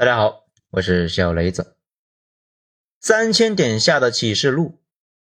[0.00, 1.76] 大家好，我是小雷子。
[3.00, 4.80] 三千点下的启示录，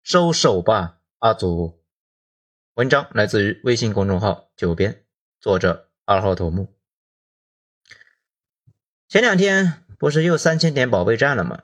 [0.02, 1.82] 收手吧，阿祖。
[2.74, 5.06] 文章来自于微信公众号“九编”，
[5.40, 6.76] 作者二号头目。
[9.08, 11.62] 前两天不是又三千点保卫战了吗？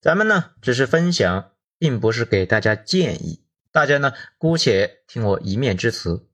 [0.00, 6.28] 咱们呢只是分享，并不是给大家建议，大家呢姑且听我一面之词。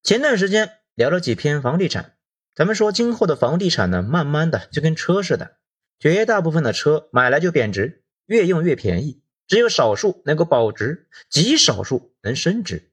[0.00, 2.11] 前段时间聊了几篇房地产。
[2.54, 5.56] 咱们说，今后的房地产呢，慢慢的就跟车似的，
[5.98, 12.90] 绝大部分的车买来就贬值，越用越便宜，只有少数能够保值，极少数能升值。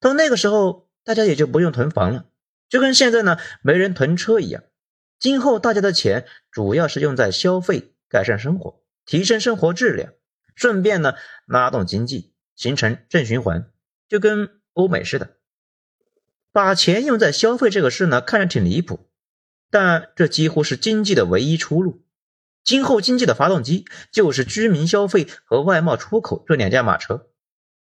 [0.00, 2.24] 到那个时候，大家也就不用囤房了，
[2.70, 4.64] 就跟现在呢没人囤车一样。
[5.18, 10.14] 今后大家的钱主要是用在消费、改善生活、提升生活质量，
[10.54, 11.12] 顺便呢
[11.44, 13.70] 拉动经济，形成正循环，
[14.08, 15.36] 就跟欧美似的。
[16.52, 19.08] 把钱用在消费这个事呢，看着挺离谱，
[19.70, 22.04] 但这几乎是经济的唯一出路。
[22.62, 27.26] 今后经济的发动机就是居民消费和外贸出口这两驾马车。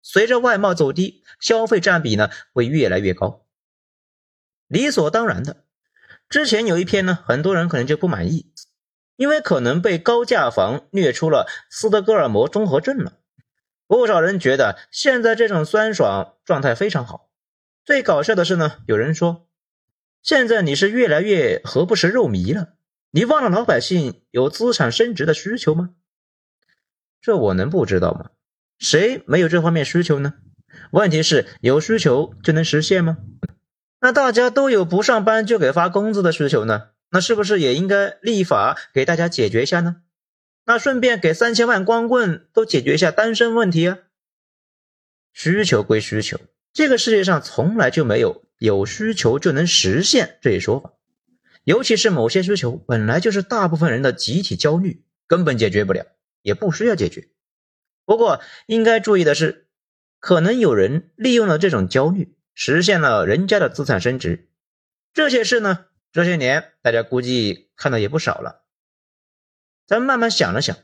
[0.03, 3.45] 随着外贸走低，消费占比呢会越来越高，
[4.69, 5.64] 理所当然的。
[6.28, 8.52] 之前有一篇呢，很多人可能就不满意，
[9.17, 13.19] 因为可能被高价房虐出了斯德哥尔摩综合症了。
[13.86, 17.30] 不少人觉得现在这种酸爽状态非常好。
[17.91, 19.48] 最搞笑的是呢，有人说，
[20.22, 22.74] 现在你是越来越何不食肉糜了？
[23.10, 25.91] 你忘了老百姓有资产升值的需求吗？
[27.20, 28.30] 这我能不知道吗？
[28.78, 30.34] 谁没有这方面需求呢？
[30.92, 33.18] 问题是有需求就能实现吗？
[33.98, 36.91] 那大家都有不上班就给发工资的需求呢？
[37.11, 39.96] 那是不是也应该立法给大家解决一下呢？
[40.64, 43.98] 那顺便给三千万光棍都解决一下单身问题啊？
[45.33, 46.38] 需求归需求。
[46.73, 50.93] 这个世界上从来就没有有需求就能实现这一说法，
[51.65, 56.07] 尤其是某些需求本来就是大部分人的集体焦虑，根本解决不了，
[56.43, 57.29] 也不需要解决。
[58.05, 59.69] 不过应该注意的是，
[60.19, 64.48] 可能有人利用了这种焦虑，实现了人家的资产升值。
[65.13, 68.63] 这些事呢，这些年大家估计看的也不少了。
[69.86, 70.77] 咱慢慢想了想，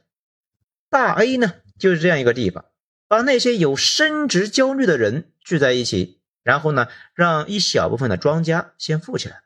[0.90, 2.64] 大 A 呢就是这样一个地方。
[3.08, 9.44] 把那些有升值焦虑的人聚在一起，然后呢，让一小部分的庄家先富起来。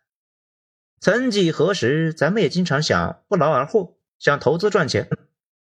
[0.99, 5.11] 曾几何时，咱们也经常想不劳而获，想投资赚钱。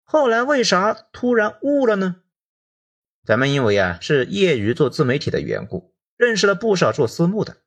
[0.03, 2.16] 后来为啥突然悟了呢？
[3.25, 7.58] 咱们因为啊是业余做自媒体的缘故，认识了不少做私募的。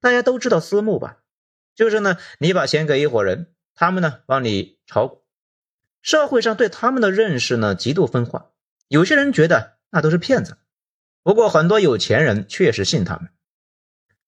[0.00, 1.18] 大家都知道私募吧？
[1.74, 5.26] 就是呢，你把钱给一伙人，他们呢帮你炒股。
[6.00, 8.50] 社会上对他们的认识呢极度分化。
[8.88, 10.56] 有些人觉得那都是骗子，
[11.26, 13.30] 不过很多有钱人确实信他们。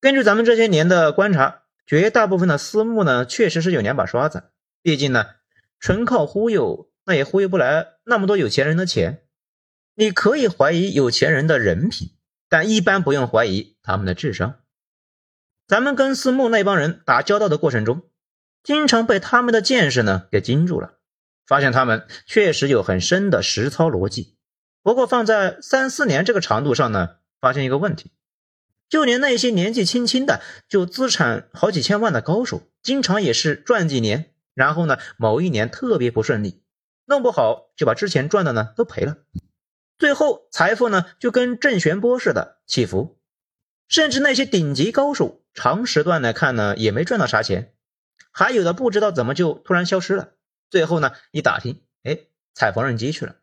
[0.00, 4.50] 根据咱们这些年的观察，绝大部分的私募呢，确实是有两把刷子。
[4.82, 5.26] 毕竟呢，
[5.78, 9.22] 纯靠忽悠，那也忽悠不来那么多有钱人的钱。
[9.94, 12.16] 你可以怀疑有钱人的人品，
[12.48, 14.56] 但一般不用怀疑他们的智商。
[15.68, 18.02] 咱们跟私募那帮人打交道的过程中，
[18.64, 20.94] 经常被他们的见识呢给惊住了，
[21.46, 24.34] 发现他们确实有很深的实操逻辑。
[24.82, 28.10] 不过放在三四年这个长度上呢，发现一个问题，
[28.88, 36.62] 就连那些年纪轻轻的就资产好几千万的高手，经常也是赚几年，然后呢某一年特别不顺利，
[37.04, 39.18] 弄不好就把之前赚的呢都赔了，
[39.98, 43.18] 最后财富呢就跟震弦波似的起伏，
[43.88, 47.74] 甚至那些顶级高手长时段来看呢也没赚到啥钱，
[48.30, 50.30] 还有的不知道怎么就突然消失了，
[50.70, 52.20] 最后呢一打听，哎，
[52.54, 53.36] 踩缝纫机去了。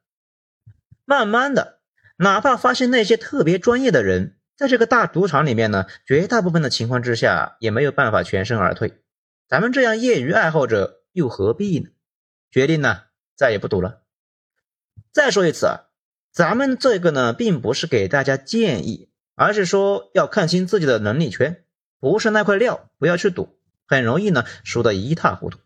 [1.05, 1.79] 慢慢的，
[2.17, 9.01] 哪怕发现那些特别专业的人，在这个大赌场里面呢，绝大部分的情况之下也没有办法全身而退。
[9.47, 11.89] 咱们这样业余爱好者又何必呢？
[12.49, 13.03] 决定呢，
[13.35, 14.01] 再也不赌了。
[15.11, 15.85] 再说一次啊，
[16.31, 21.63] 咱们这个呢，并不是给大家建议，而是说要看清自己的能力圈，
[21.99, 25.59] 不是那块料，不要去赌，很容易呢输得一塌糊涂。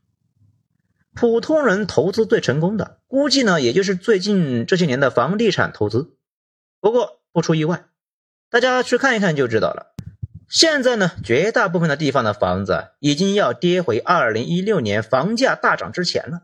[1.15, 6.15] 普通人投资最成功的，估计呢，也就是最近这些年的房地产投资。
[6.79, 7.85] 不过不出意外，
[8.49, 9.95] 大家去看一看就知道了。
[10.47, 16.43] 现在呢，绝大部分的地方的房子已经要跌回二零一六年房价大涨之前了。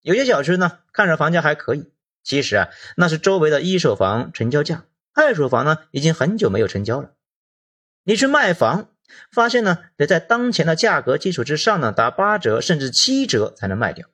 [0.00, 1.90] 有些小区呢，看着房价还可以，
[2.22, 7.10] 其实啊，那是周围的一手房成交价，二手房呢，已经很久没有成交了。
[8.04, 8.88] 你去卖房。
[9.30, 14.08] 发现呢，得在当前的价格基础之上呢，打八折甚至七折才能卖掉，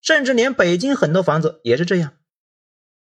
[0.00, 2.16] 甚至连北京很多房子也是这样，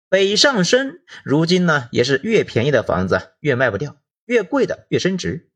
[0.08, 5.50] 北上深，如今呢也是越便宜的房子越卖不掉，越贵的越升值，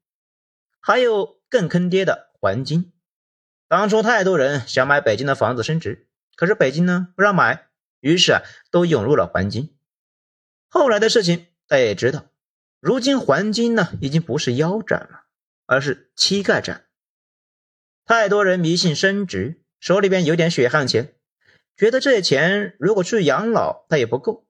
[0.80, 2.92] 还有更坑爹的黄金，
[3.68, 7.68] 当初太多人想买北京的房子升值，可是北京呢不让买，
[8.00, 9.76] 于是啊都涌入了黄金。
[10.68, 12.26] 后来的事情大家也知道，
[12.80, 15.24] 如今黄金呢已经不是腰斩了，
[15.66, 16.86] 而是膝盖斩。
[18.04, 21.13] 太多人迷信升值，手里边有点血汗钱，
[21.76, 24.46] 觉得这些钱如果去养老，它也不够，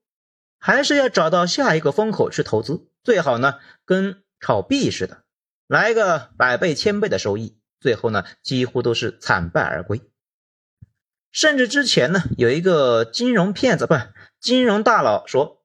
[0.58, 5.24] 还是要找到下一个风口去投资，最好呢跟炒币似的，
[5.66, 10.02] 来个百倍千倍的收益，最后呢几乎都是惨败而归。
[11.32, 13.94] 甚至之前呢有一个金融骗子不，
[14.38, 15.64] 金融大佬说，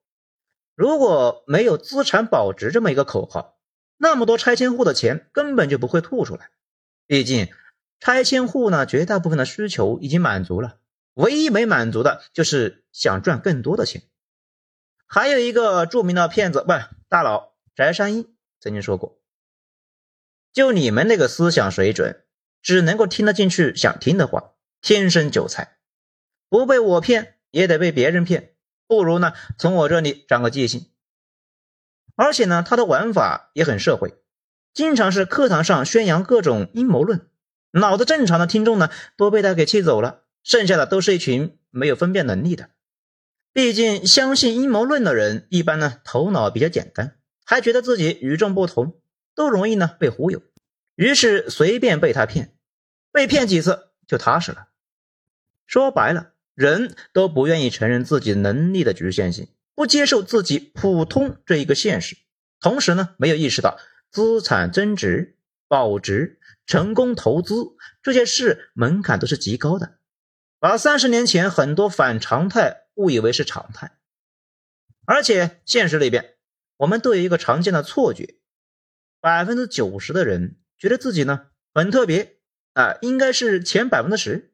[0.76, 3.60] 如果没有资产保值这么一个口号，
[3.98, 6.50] 那么多拆迁户的钱根本就不会吐出来，
[7.06, 7.50] 毕竟。
[8.02, 10.78] 拆迁户呢，绝大部分的需求已经满足了，
[11.20, 14.04] 唯一没满足的就是想赚更多的钱。
[15.06, 16.72] 还有一个著名的骗子，不
[17.10, 19.20] 大佬翟山鹰曾经说过
[20.54, 22.24] ：“就你们那个思想水准，
[22.62, 25.80] 只能够听得进去想听的话，天生韭菜，
[26.48, 28.56] 不被我骗也得被别人骗，
[28.88, 30.90] 不如呢从我这里长个记性。”
[32.16, 34.14] 而且呢，他的玩法也很社会，
[34.74, 37.30] 经常是课堂上宣扬各种阴谋论。
[37.72, 42.70] 脑子正常的听众呢，都被他给气走了，剩下的都是一群没有分辨能力的。
[43.52, 49.02] 毕竟相信阴谋论的人，一般呢头脑比较简单，还觉得自己与众不同，
[49.36, 50.42] 都容易呢被忽悠，
[50.96, 52.56] 于是随便被他骗，
[53.12, 54.68] 被骗几次就踏实了。
[55.66, 62.18] 说白了，人都不愿意承认自己能力的局限性，不接受自己普通这一个现实，
[62.60, 63.80] 同时呢没有意识到
[64.12, 65.38] 资产增值
[65.68, 66.38] 保值。
[66.66, 67.56] 成功投资
[68.04, 69.98] 这些事门槛都是极高的，
[70.60, 73.98] 把三十年前很多反常态误以为是常态，
[75.06, 76.36] 而且现实里边，
[76.78, 78.40] 我们都有一个常见的错觉：
[79.22, 82.40] 百分之九十的人觉得自己呢很特别
[82.74, 84.54] 啊，应该是前百分之十。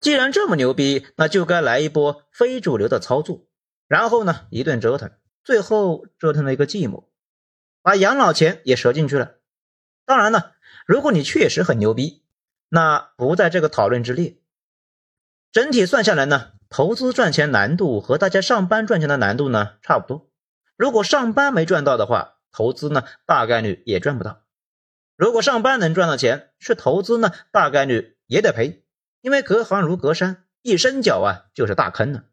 [0.00, 3.48] 既然这么牛逼，那就该来一波非主流的操作，
[3.88, 5.10] 然后呢一顿折腾，
[5.42, 7.08] 最后折腾了一个寂寞，
[7.82, 9.38] 把养老钱也折进去了。
[10.04, 10.52] 当然了。
[10.86, 12.22] 如果你确实很牛逼，
[12.68, 14.36] 那不在这个讨论之列。
[15.56, 20.28] 整体算下来呢，投资赚钱难度和大家上班赚钱的难度呢差不多。
[20.76, 24.42] 如果上班没赚到的话，投资呢大概率也赚不到；
[25.16, 28.84] 如果上班能赚到钱，去投资呢大概率也得赔，
[29.22, 32.24] 因为隔行如隔山，一伸脚啊就是大坑呢。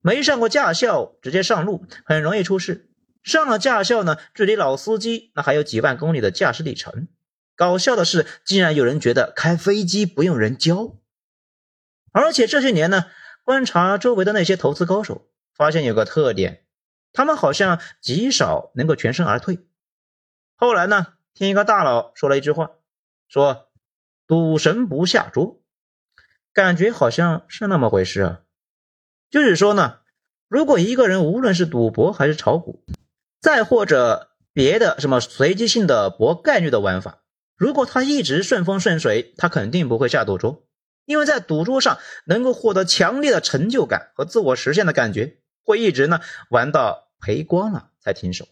[0.00, 2.90] 没上过驾校直接上路很容易出事，
[3.24, 7.08] 上了驾校呢，距离老司机那还有几万公里的驾驶里程。
[7.56, 10.94] 搞笑的是，竟然有人觉得开飞机不用人教，
[12.12, 13.06] 而且这些年呢，
[13.44, 16.64] 观察周围的那些投资高手，发现有个特点，
[17.12, 19.66] 他们好像极少能够全身而退。
[20.56, 22.72] 后来呢，听一个大佬说了一句话，
[23.28, 23.68] 说
[24.26, 25.62] “赌神不下桌”，
[26.52, 28.40] 感觉好像是那么回事啊。
[29.30, 30.00] 就是说呢，
[30.48, 32.84] 如果一个人无论是赌博还是炒股，
[33.40, 37.22] 再或者别的什么随机性的博概率的玩法。
[37.56, 40.66] 如果他一直顺风顺水，他肯定不会下赌桌，
[41.10, 46.20] 因为在赌桌上能够获得强烈的成就感和自我实现的感觉，会一直呢
[46.50, 48.46] 玩到赔光了才停手。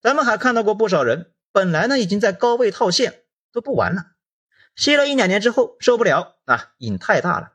[0.00, 4.12] 咱们还看到过不少人，本来呢已经在高位套现都不玩了，
[4.76, 7.54] 歇了一两年之后受不了啊，瘾太大了，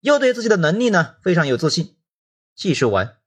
[0.00, 1.96] 又对自己的能力呢非常有自信，
[2.56, 3.18] 继续玩，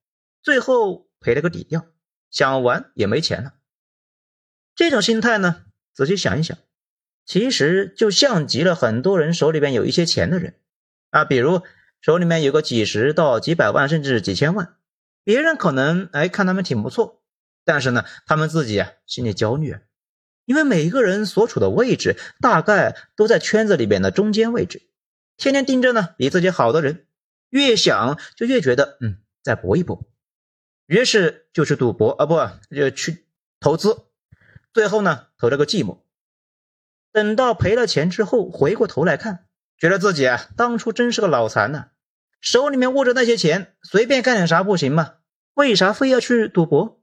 [0.41, 1.86] 最后赔了个底掉，
[2.30, 3.53] 想玩也没钱了。
[4.75, 5.68] 这种心态呢？
[5.94, 6.58] 仔细想一想，
[7.25, 10.56] 其实就像极了很多人手里边有一些钱的人
[11.12, 11.62] 啊，比如
[12.01, 14.75] 手里面有个几十到几百万，甚至几千万，
[15.24, 17.22] 别人可能哎看他们挺不错，
[17.63, 19.78] 但是呢，他们自己啊心里焦虑，
[20.46, 24.82] 因为每一个人所处的位置大概都在圈子里边的中间位置，
[25.38, 27.06] 天天盯着呢比自己好的人，
[27.50, 30.06] 越想就越觉得嗯再搏一搏，
[30.88, 33.25] 于是就去赌博啊，不就去
[33.60, 34.06] 投资。
[34.74, 36.00] 最后呢，投了个寂寞。
[37.12, 39.46] 等到赔了钱之后，回过头来看，
[39.77, 41.88] 觉得自己啊，当初真是个脑残呢。
[42.39, 45.15] 手里面握着那些钱，随便干点啥不行吗？
[45.53, 47.01] 为啥非要去赌博？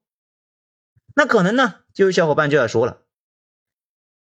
[1.14, 3.02] 那可能呢，就有小伙伴就要说了：“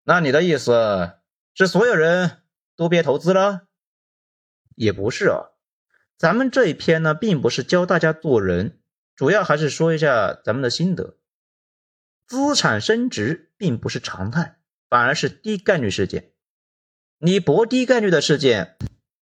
[0.05, 1.19] 那你的意思
[1.55, 2.43] 是所有人
[2.77, 3.69] 都别投资了？”
[4.75, 5.51] 也不是啊，
[6.17, 8.81] 咱们这一篇呢，并不是教大家做人，
[9.15, 11.17] 主要还是说一下咱们的心得。
[12.27, 14.58] 资产升值并不是常态，
[14.89, 16.33] 反而是低概率事件。
[17.19, 18.77] 你博低概率的事件，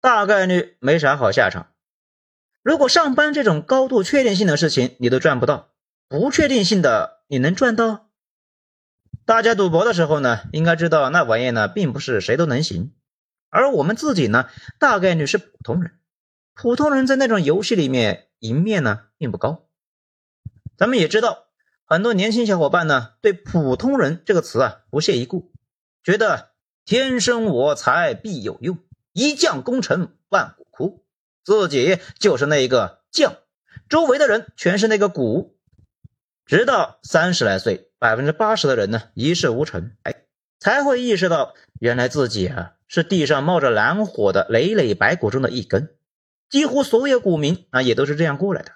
[0.00, 1.72] 大概率没啥好下场。
[2.62, 5.74] 如果上班这种高度确定性的事情你都赚不到，
[6.08, 8.10] 不确定性的你能赚到？
[9.26, 12.92] 大家赌博的时候呢，应该知道那玩意呢，并不是谁都能行。
[13.50, 15.98] 而我们自己呢，大概率是普通人。
[16.54, 19.68] 普通人在那种游戏里面赢面呢并不高。
[20.76, 21.46] 咱们也知道，
[21.86, 25.52] 很多年轻小伙伴呢对“普通人”这个词啊不屑一顾，
[26.02, 26.52] 觉得
[26.84, 28.78] 天生我材必有用，
[29.12, 31.04] 一将功成万骨枯，
[31.44, 33.36] 自己就是那一个将，
[33.88, 35.58] 周围的人全是那个骨。
[36.46, 40.24] 直到三十来岁，百分之八十的人呢一事无成，哎，
[40.58, 45.96] 才会意识到原来自己啊是地上冒着蓝火的累累白骨中的一根。
[46.50, 48.72] 几乎所有股民啊也都是这样过来的，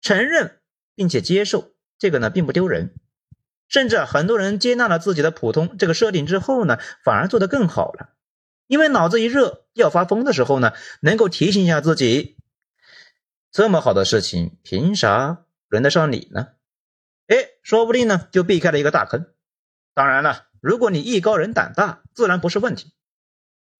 [0.00, 0.60] 承认
[0.94, 2.94] 并且接受这个呢并不丢人，
[3.68, 8.10] 甚至很多人接纳了自己的普通这个设定之后呢，反而做得更好了，
[8.66, 12.36] 因为脑子一热要发疯的时候呢，能够提醒一下自己，
[13.50, 15.44] 这么好的事情凭啥？
[15.68, 16.48] 轮得上你呢？
[17.26, 19.26] 哎，说不定呢就避开了一个大坑。
[19.94, 22.92] 当然了，如果你艺高人胆大，自然不是问题。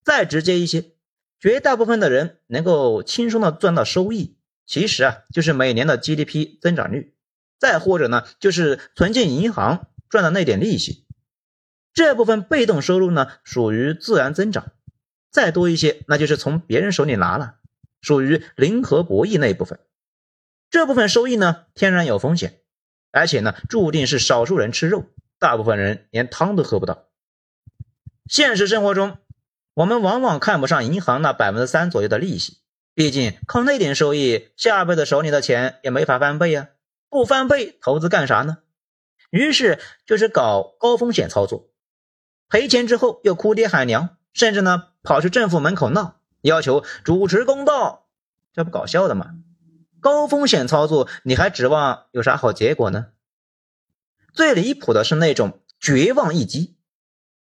[0.02, 0.92] 再直接一些，
[1.38, 7.15] 绝大部分的人能够轻松的赚到收益，其实啊就是每年的 GDP 增长率，
[7.58, 11.06] 再或者呢就是存进银行赚的那点利息。
[11.92, 14.72] 这部分被动收入呢属于自然增长，
[15.30, 17.54] 再多一些那就是从别人手里拿了，
[18.00, 19.80] 属于零和博弈那一部分。
[20.68, 22.60] 这部分收益呢，天然有风险，
[23.12, 25.06] 而且呢，注定是少数人吃肉，
[25.38, 27.04] 大部分人连汤都喝不到。
[28.28, 29.18] 现实生活中，
[29.74, 32.58] 我们往往看不上银行那百分之三左右的利息，
[32.94, 36.68] 毕竟靠那点收益，下辈子手里的钱也没法翻倍呀。
[37.08, 38.58] 不翻倍，投资干啥呢？
[39.30, 41.68] 于是就是搞高风险操作，
[42.48, 48.06] 赔钱之后又哭爹喊娘，甚至呢跑去政府门口闹，要求主持公道，
[48.52, 49.34] 这不搞笑的吗？
[50.00, 53.06] 高风险操作，你还指望有啥好结果呢？
[54.32, 56.76] 最离谱的是那种绝望一击，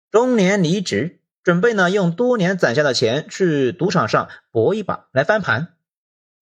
[0.09, 5.75] 中年离职，准备呢用多年攒下的钱去赌场上搏一把来翻盘，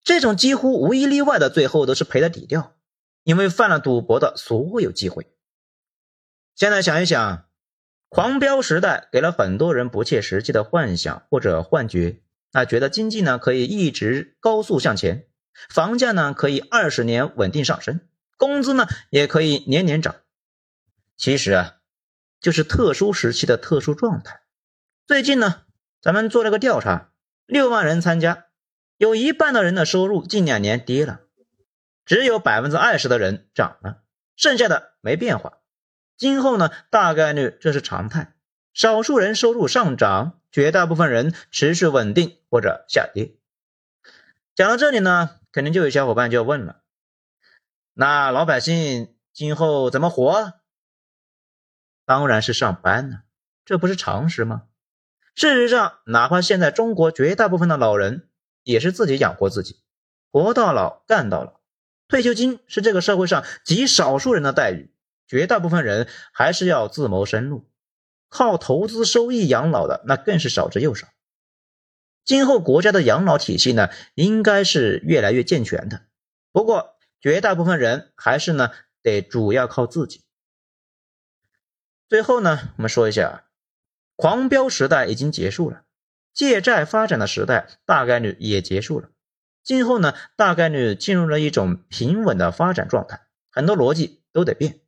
[0.03, 2.73] 这种几乎无一例外的最后都是赔的底掉，
[3.27, 5.27] 因为犯了赌博的所有机会。
[6.55, 7.45] 现在想一想，
[8.07, 12.21] 狂飙时代给了很多人不切实际的幻想或者幻觉，
[12.53, 15.27] 那觉得经济呢可以一直高速向前。
[15.69, 17.99] 房价呢可以二十年稳定上升，
[18.37, 20.15] 工资呢也可以年年涨。
[21.17, 21.75] 其实啊，
[22.39, 24.39] 就是特殊时期的特殊状态。
[25.05, 25.63] 最近呢，
[26.01, 27.11] 咱们做了个调查，
[27.45, 28.45] 六万人参加，
[28.95, 31.23] 有一半的人的收入近两年跌了，
[32.07, 34.01] 只有百分之二十的人涨了，
[34.35, 35.59] 剩下的没变化。
[36.17, 38.33] 今后呢，大概率这是常态，
[38.73, 43.35] 少数人收入上涨，绝大部分人持续稳定或者下跌。
[44.55, 45.29] 讲到这里呢。
[45.53, 46.83] 肯定就有小伙伴就要问了，
[47.93, 50.53] 那老百姓今后怎么活？
[52.05, 53.21] 当然是上班呢，
[53.65, 54.67] 这不是常识吗？
[55.33, 58.29] 事实上，哪怕现在中国绝大部分的老人
[58.61, 59.81] 也是自己养活自己，
[60.31, 61.56] 活到老干到老。
[62.07, 64.91] 退休金是这个社会上极少数人的待遇，
[65.27, 67.69] 绝大部分人还是要自谋生路，
[68.29, 71.07] 靠投资收益养老的那更是少之又少。
[72.23, 76.01] 今后国家的养老体系呢，应该是越来越健全的。
[76.51, 78.71] 不过，绝大部分人还是呢，
[79.01, 80.23] 得主要靠自己。
[82.09, 83.45] 最后呢，我们说一下，
[84.15, 85.83] 狂飙时代已经结束了，
[86.33, 89.09] 借债发展的时代大概率也结束了。
[89.67, 94.79] 今后呢，大概率进入了一种平稳的发展状态，很多逻辑都得变。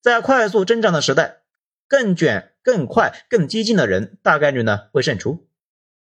[0.00, 1.42] 在快速增长的时代，
[1.88, 5.48] 更卷、更快、更激进的人大概率呢会胜出。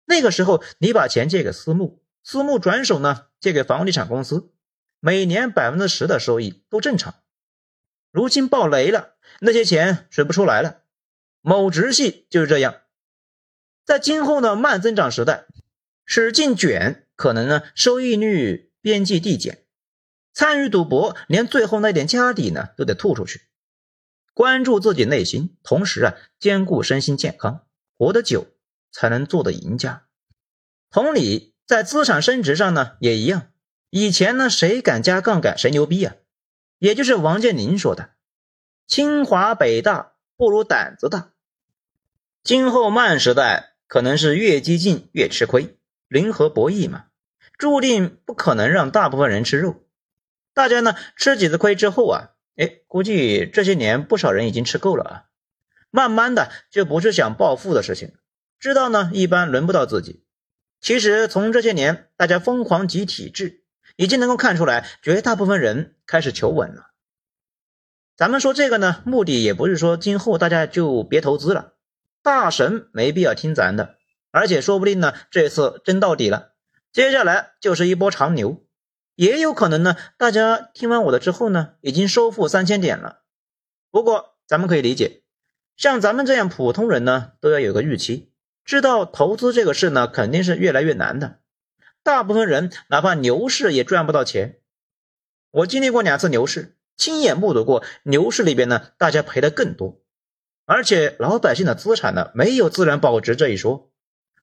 [0.07, 4.51] 那个时候，你把钱借给私募，私募转手呢借给房地产公司，
[4.99, 7.15] 每年百分之十的收益都正常。
[8.11, 10.81] 如今爆雷了，那些钱水不出来了。
[11.43, 12.75] 某直系就是这样，
[13.85, 15.47] 在今后的慢增长时代，
[16.05, 19.65] 使劲卷，可能呢收益率边际递减，
[20.33, 23.43] 参与赌博，连最后那点家底呢都得吐出去。
[24.35, 27.65] 关注自己内心，同时啊兼顾身心健康，
[27.97, 28.49] 活得久。
[28.95, 30.05] 才能做的赢家。
[30.91, 33.51] 同理，在资产升值上呢，也一样。
[33.89, 36.15] 以前呢，谁敢加杠杆，谁牛逼啊？
[36.79, 38.11] 也就是王健林说的
[38.87, 41.33] ：“清华北大不如胆子大。”
[42.45, 47.07] 今后慢时代可能是越激进越吃亏，零和博弈嘛，
[47.63, 49.85] 注定不可能让大部分人吃肉。
[50.53, 55.25] 大家呢吃几次亏之后啊，哎，估计这些年不少人已经吃够了啊，
[55.89, 58.15] 慢慢的就不是想暴富的事情。
[58.59, 60.25] 知道呢，一般轮不到自己。
[60.81, 63.63] 其实从这些年大家疯狂集体制，
[63.95, 66.87] 已经能够看出来，绝大部分人开始求稳了。
[68.17, 71.75] 咱们说这个呢，目的也不是说今后大家就别投资了，
[72.25, 73.95] 大神没必要听咱的，
[74.33, 76.52] 而且说不定呢，这次真到底了，
[76.93, 78.67] 接下来就是一波长牛，
[79.15, 83.23] 也有可能呢，大家听完我的之后呢，已经收复三千点了。
[83.91, 85.23] 不过咱们可以理解，
[85.75, 88.31] 像咱们这样普通人呢，都要有个预期，
[88.63, 91.41] 知道投资这个事呢，肯定是越来越难的。
[92.03, 94.59] 大部分人哪怕牛市也赚不到钱。
[95.51, 100.03] 我经历过两次牛市，亲眼目睹过牛市里边呢，大家赔的更多。
[100.67, 103.91] 而且老百姓的资产呢，没有自然保值这一说，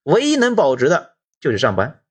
[0.02, 2.02] 唯一能保值的就是上班。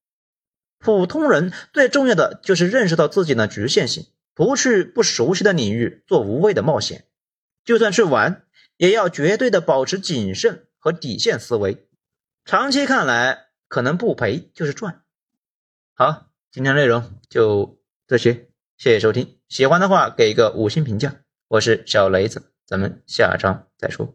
[0.79, 7.07] 普通人最重要的就是认识到自己的局限性，不去不熟悉的领域做无谓的冒险。
[7.65, 8.45] 就算去玩，
[8.77, 11.87] 也要绝对的保持谨慎和底线思维。
[12.45, 15.03] 长期看来，可能不赔就是赚。
[15.95, 18.49] 好，今天内容就这些。
[18.79, 21.17] 谢谢收听，喜欢的话给一个五星评价。
[21.49, 24.15] 我是小雷子，咱们下章再说。